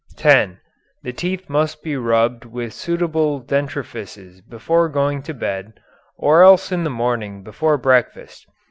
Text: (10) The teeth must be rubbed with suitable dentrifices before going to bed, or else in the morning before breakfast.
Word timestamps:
(10) 0.17 0.59
The 1.03 1.13
teeth 1.13 1.47
must 1.47 1.83
be 1.83 1.95
rubbed 1.95 2.43
with 2.43 2.73
suitable 2.73 3.39
dentrifices 3.39 4.41
before 4.41 4.89
going 4.89 5.21
to 5.21 5.33
bed, 5.35 5.73
or 6.17 6.41
else 6.41 6.71
in 6.71 6.83
the 6.83 6.89
morning 6.89 7.43
before 7.43 7.77
breakfast. 7.77 8.47